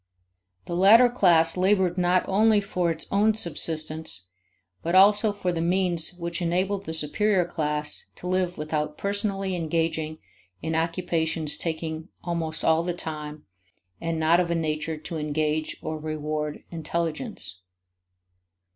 [0.65, 4.25] The latter class labored not only for its own subsistence,
[4.81, 10.17] but also for the means which enabled the superior class to live without personally engaging
[10.59, 13.45] in occupations taking almost all the time
[14.01, 17.59] and not of a nature to engage or reward intelligence.